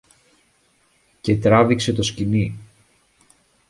[1.21, 2.57] και τράβηξε το σκοινί.